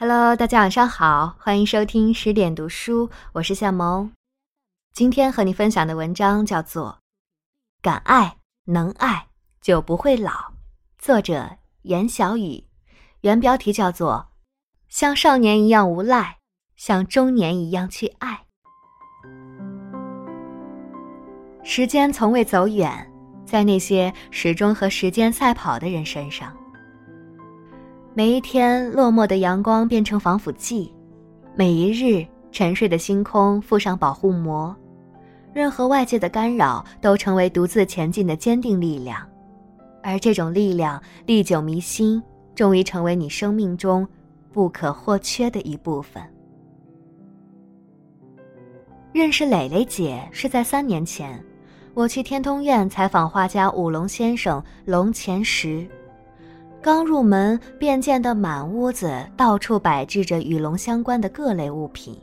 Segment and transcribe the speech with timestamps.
[0.00, 4.12] Hello，大家晚上好，欢迎收听十点读书，我是夏萌。
[4.92, 7.00] 今天和你分享的文章叫做
[7.82, 9.26] 《敢爱能爱
[9.60, 10.30] 就不会老》，
[11.00, 11.50] 作者
[11.82, 12.62] 严小雨，
[13.22, 14.28] 原标题叫做
[14.88, 16.36] 《像少年一样无赖，
[16.76, 18.44] 像中年一样去爱》。
[21.64, 23.12] 时间从未走远，
[23.44, 26.56] 在那些始终和时间赛跑的人身上。
[28.18, 30.92] 每一天落寞的阳光变成防腐剂，
[31.54, 34.74] 每一日沉睡的星空附上保护膜，
[35.52, 39.24] 任何外界的干扰都成为独自前进的坚定力量，
[40.02, 42.20] 而这种力量历久弥新，
[42.56, 44.04] 终于成为你生命中
[44.52, 46.20] 不可或缺的一部分。
[49.12, 51.40] 认识蕾蕾姐是在三年前，
[51.94, 55.86] 我去天通苑采访画家武龙先生龙前时。
[56.80, 62.16] 刚入门便见得满屋子到处摆置着与龙相关的各类物品，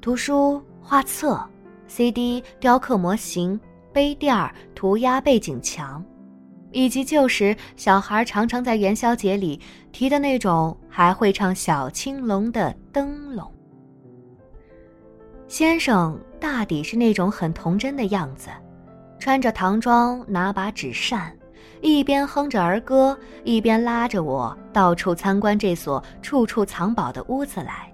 [0.00, 1.42] 图书、画册、
[1.88, 3.58] CD、雕刻模型、
[3.92, 4.36] 杯垫、
[4.74, 6.04] 涂鸦背景墙，
[6.72, 9.58] 以及旧时小孩常常在元宵节里
[9.92, 13.50] 提的那种还会唱小青龙的灯笼。
[15.48, 18.50] 先生大抵是那种很童真的样子，
[19.18, 21.34] 穿着唐装，拿把纸扇。
[21.80, 27.92] 一边哼着儿歌，一边拉着我到处参观这所处处藏宝的屋子来。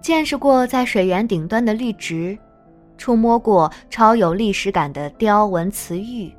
[0.00, 2.36] 见识过在水源顶端的绿植，
[2.96, 6.34] 触摸过超有历史感的雕纹瓷玉，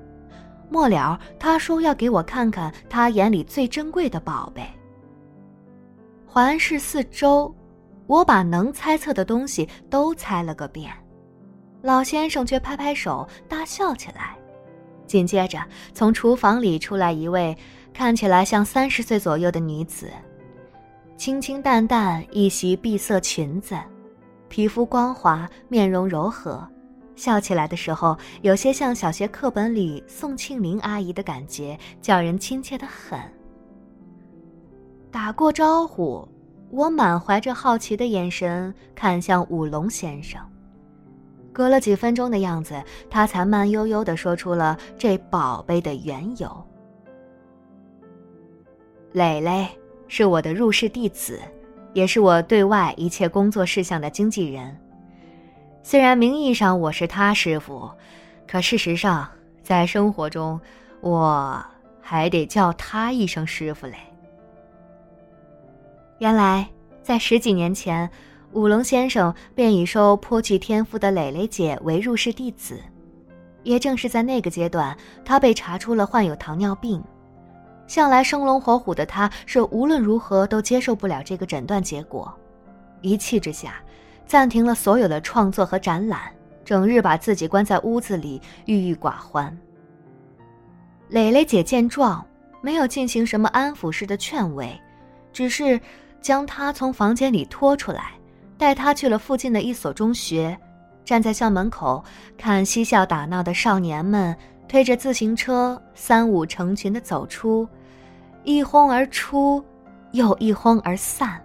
[0.70, 4.64] 末了他说要给我看看他眼里最珍贵的宝贝。
[6.26, 7.54] 环视四周，
[8.08, 10.92] 我把能猜测的东西都猜了个遍，
[11.82, 14.38] 老先生却拍拍手大笑起来。
[15.12, 15.60] 紧接着，
[15.94, 17.58] 从厨房里出来一位
[17.94, 20.10] 看起来像三十岁左右的女子，
[21.18, 23.76] 清清淡淡一袭碧色裙子，
[24.48, 26.66] 皮肤光滑，面容柔和，
[27.14, 33.20] 笑起来的时候有些像小学课本里宋庆龄阿姨的感觉，叫人亲切的很。
[35.12, 36.26] 打过招呼，
[36.70, 40.40] 我满怀着好奇的眼神看向武龙先生。
[41.54, 46.66] 隔了几分钟的样子，他才慢悠悠地说出了这宝贝的缘由。
[49.12, 49.68] 蕾蕾
[50.08, 51.40] 是我的入室弟子，
[51.94, 54.76] 也是我对外一切工作事项的经纪人。
[55.84, 57.92] 虽然名义上我是他师傅，
[58.48, 59.28] 可事实上，
[59.62, 60.60] 在生活中，
[61.02, 61.62] 我
[62.00, 63.96] 还得叫他一声师傅嘞。
[66.20, 66.70] 原来，
[67.04, 68.10] 在十几年前。
[68.54, 72.82] 武龙先生便已收颇具天赋的蕾蕾姐为入室弟子，
[73.64, 77.02] 也正是在那个阶段，他被查出了患有糖尿病。
[77.88, 82.34] 向来生龙活虎的他，是无论如何都接受不了这个诊断结果，
[83.02, 83.76] 一气之下，
[84.26, 86.22] 暂停了所有的创作和展览，
[86.66, 89.58] 整日把自己关在屋子里郁郁寡欢。
[91.08, 92.26] 蕾蕾姐见状，
[92.62, 94.78] 没有进行什么安抚式的劝慰，
[95.32, 95.80] 只是
[96.22, 98.12] 将他从房间里拖出来。
[98.62, 100.56] 带他去了附近的一所中学，
[101.04, 102.04] 站在校门口
[102.38, 107.68] 看嬉笑打闹的少年们推着自行车三五成群的走出，
[108.44, 109.66] 一哄而出，
[110.12, 111.44] 又一哄而散，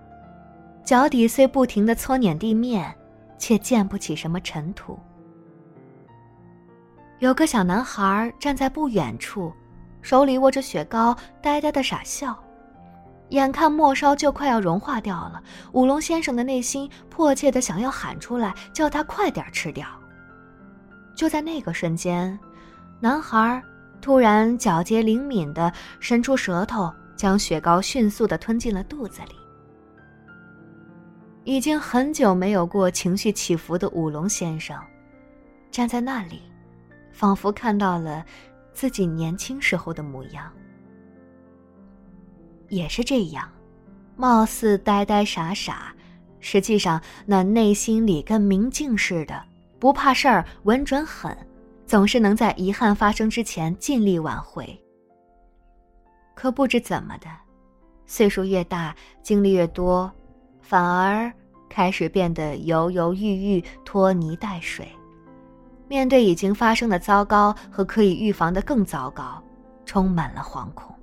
[0.85, 2.95] 脚底虽不停的搓碾地面，
[3.39, 4.99] 却溅不起什么尘土。
[7.21, 9.51] 有个小男孩站在不远处，
[10.03, 12.37] 手里握着雪糕，呆呆的傻笑。
[13.31, 15.43] 眼看末梢就快要融化掉了，
[15.73, 19.87] 武龙先生的内心迫切的想要喊出来，叫他快点吃掉。
[21.15, 22.39] 就在那个瞬间，
[23.01, 23.63] 男孩
[24.01, 29.35] 突然皎洁灵敏的伸出舌头，将雪糕迅速的吞进了肚子里。
[31.45, 34.77] 已经很久没有过情绪起伏的武龙先生，
[35.71, 36.43] 站在那里，
[37.13, 38.25] 仿佛看到了
[38.73, 40.53] 自己年轻时候的模样。
[42.69, 43.49] 也是这样，
[44.17, 45.95] 貌似呆呆傻傻，
[46.41, 49.43] 实际上那内心里跟明镜似的，
[49.79, 51.37] 不怕事儿，稳准狠，
[51.87, 54.79] 总是能在遗憾发生之前尽力挽回。
[56.35, 57.27] 可不知怎么的，
[58.07, 60.11] 岁数越大，经历越多，
[60.61, 61.33] 反而
[61.69, 64.89] 开始变得犹犹豫豫，拖泥带水。
[65.89, 69.43] 面对已经发生的糟糕和可以预防的更糟糕，
[69.85, 70.95] 充满了惶恐。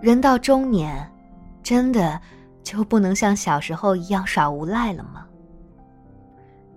[0.00, 1.10] 人到中年，
[1.62, 2.18] 真的
[2.62, 5.26] 就不能像小时候一样耍无赖了吗？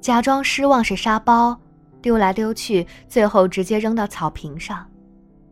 [0.02, 1.58] 假装失望是沙包，
[2.02, 4.80] 丢来丢去，最后直接扔到草坪上；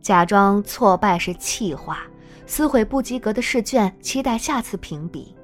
[0.02, 2.00] 假装挫败是气话，
[2.44, 5.34] 撕毁不及格的试卷，期待下次评比；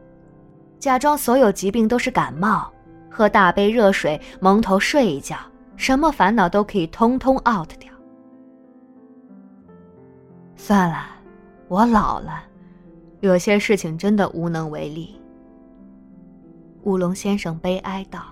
[0.78, 2.70] 假装所有疾病都是感冒，
[3.10, 5.38] 喝大杯热水，蒙头睡一觉，
[5.76, 7.90] 什么烦恼都可以通通 out 掉。
[10.54, 11.06] 算了，
[11.68, 12.42] 我老了，
[13.20, 15.20] 有些事情真的无能为力。
[16.84, 18.22] 乌龙先生悲哀道：“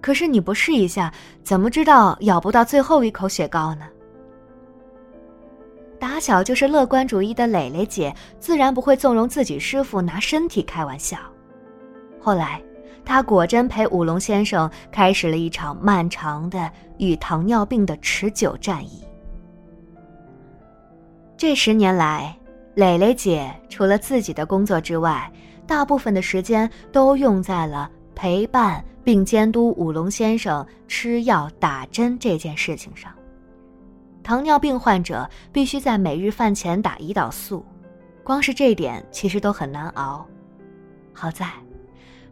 [0.00, 1.12] 可是你不试一下，
[1.42, 3.84] 怎么知道咬不到最后一口雪糕呢？”
[6.00, 11.18] 打小就是乐观主义的蕾蕾姐，自然不会纵容自己师傅拿身体开玩笑。
[12.20, 12.62] 后来，
[13.04, 19.04] 她果真陪五龙先生开始了一场漫长的与糖尿病的持久战役。
[21.38, 22.36] 这十年来，
[22.74, 25.32] 蕾蕾姐除了自己的工作之外，
[25.68, 33.12] 大部分的时间都用在了陪伴并监督五龙先生吃药打针这件事情上。
[34.20, 37.64] 糖尿病患者必须在每日饭前打胰岛素，
[38.24, 40.26] 光是这点其实都很难熬。
[41.12, 41.48] 好在，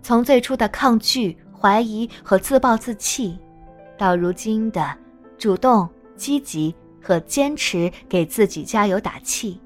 [0.03, 3.39] 从最初的抗拒、怀疑和自暴自弃，
[3.97, 4.93] 到如今的
[5.39, 6.75] 主动、积极
[7.07, 9.61] 和坚持给自己加油打气。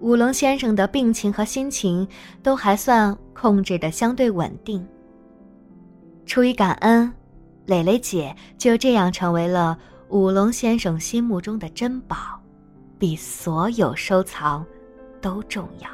[0.00, 2.06] 五龙先生的病情和心情
[2.42, 4.86] 都还算控制的相对稳定。
[6.26, 7.10] 出于感恩，
[7.64, 9.78] 蕾蕾姐就这样成为了
[10.10, 12.16] 五龙先生心目中的珍宝，
[12.98, 14.62] 比所有收藏
[15.22, 15.88] 都重要。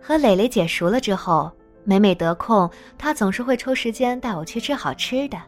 [0.00, 1.52] 和蕾蕾姐熟了之后，
[1.84, 2.68] 每每得空，
[2.98, 5.40] 她总是会抽时间带我去吃好吃的，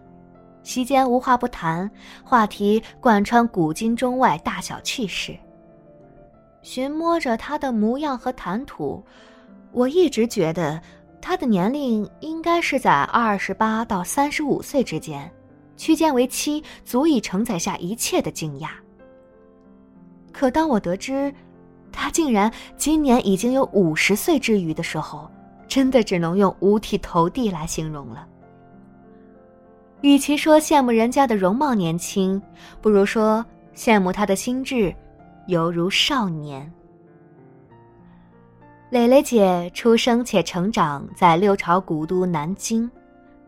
[0.67, 1.89] 席间无话不谈，
[2.25, 5.33] 话题贯穿古今中外大小趣事。
[6.61, 9.01] 寻摸着他的模样和谈吐，
[9.71, 10.83] 我一直觉得
[11.23, 15.31] 他的年龄应该是在二十八到三十五岁之间，
[15.77, 18.71] 区间为七，足以承载下一切的惊讶。
[20.33, 21.33] 可当我得知
[21.93, 25.31] 他竟然今年已经有五十岁之余的时候，
[25.69, 28.27] 真的只能用五体投地来形容了。
[30.07, 32.41] 与其说羡慕人家的容貌年轻，
[32.81, 33.45] 不如说
[33.75, 34.95] 羡慕他的心智。
[35.49, 36.73] 犹如少年。
[38.89, 42.89] 蕾蕾姐出生且成长在六朝古都南京，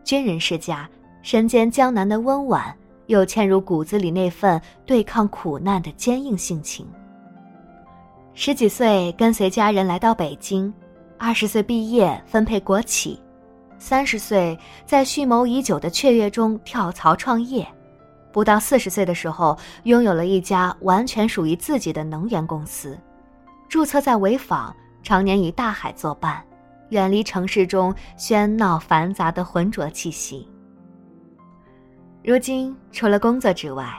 [0.03, 0.89] 军人世家，
[1.21, 2.75] 身兼江南的温婉，
[3.05, 6.85] 又嵌入骨子里那份对抗苦难的坚硬性情。
[8.33, 10.73] 十几岁跟随家人来到北京，
[11.17, 13.17] 二十岁毕业分配国企，
[13.79, 17.67] 三十岁在蓄谋已久的雀跃中跳槽创业。
[18.31, 22.95] 不到四十岁的时候，拥有了一家完全属于自己的能源公司，
[23.67, 26.43] 注册在潍坊，常年与大海作伴，
[26.89, 30.47] 远离城市中喧闹繁杂的浑浊气息。
[32.23, 33.91] 如今，除了工作之外，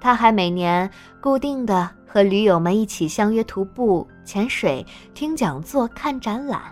[0.00, 0.88] 他还每年
[1.20, 6.62] 固定的和驴友们一起相约徒步、潜水、听讲座、看展览，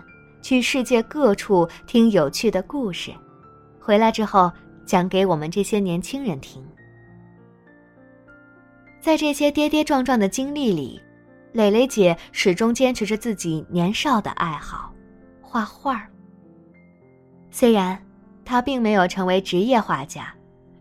[0.45, 3.11] 去世界各处听有趣的故事，
[3.79, 4.51] 回来之后
[4.85, 6.63] 讲给我们这些年轻人听。
[9.01, 11.01] 在这些跌跌撞撞的经历里，
[11.51, 14.93] 蕾蕾姐始终坚持着自己年少的爱好——
[15.41, 16.07] 画画。
[17.49, 17.99] 虽然
[18.45, 20.31] 她并没有成为职业画家，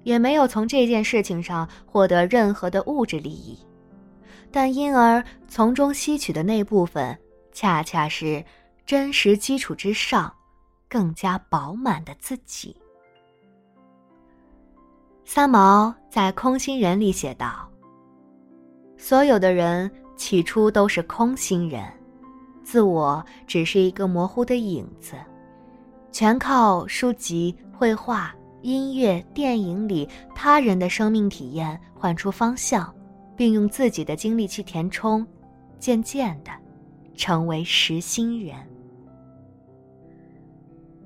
[0.03, 3.59] 也没有从这件事情上获得任何的物质利益，
[4.53, 7.19] 但因而从中吸取的那部分，
[7.51, 8.45] 恰恰是
[8.87, 10.33] 真实基础之上
[10.89, 12.77] 更加饱满的自己。
[15.25, 17.69] 三毛在《空心人》里写道。
[18.97, 21.85] 所有的人起初都是空心人，
[22.63, 25.15] 自我只是一个模糊的影子，
[26.13, 32.95] 全靠书籍、绘画、音乐、电影里他人的生命体验换出方向，
[33.37, 35.27] 并用自己的经历去填充，
[35.79, 36.51] 渐渐的，
[37.15, 38.57] 成为实心人。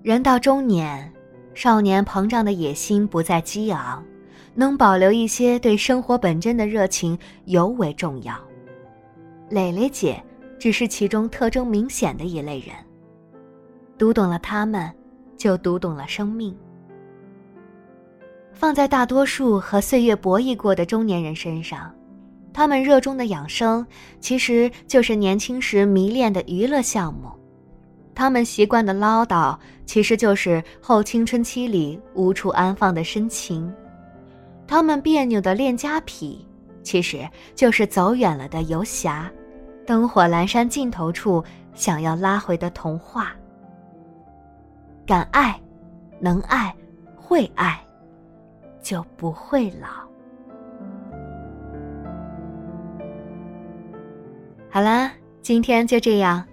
[0.03, 1.13] 人到中年，
[1.55, 4.05] 少年膨胀的野心不再激昂。
[4.55, 8.35] 能保留一些对生活本真的热情尤为重要。
[9.51, 10.21] 蕾蕾姐
[10.59, 12.75] 只是其中特征明显的一类人。
[13.97, 14.93] 读懂了他们，
[15.37, 16.57] 就读懂了生命。
[18.53, 21.95] 放在大多数和岁月博弈过的中年人身上，
[22.59, 23.87] 他们热衷的养生，
[24.19, 27.29] 其实就是年轻时迷恋的娱乐项目；
[28.17, 33.73] 他们习惯的唠叨，其实就是后青春期里无处安放的深情。
[34.67, 36.45] 他们别扭的恋家癖，
[36.83, 37.25] 其实
[37.55, 39.31] 就是走远了的游侠，
[39.87, 43.37] 灯火阑珊尽头处想要拉回的童话。
[45.07, 45.57] 敢爱，
[46.19, 46.75] 能爱，
[47.15, 47.81] 会爱，
[48.83, 50.08] 就不会老。
[54.71, 55.11] 好啦，
[55.41, 56.45] 今天就这样，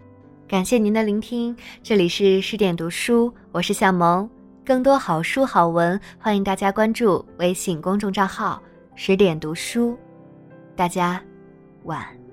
[0.48, 1.56] 感谢您的聆听。
[1.84, 4.28] 这里是十点读书，我是向萌。
[4.66, 8.62] 更多好书好文，欢迎大家关注微信公众账号
[8.96, 9.98] “十点读书”。
[10.78, 11.22] 大家
[11.84, 12.25] 晚安。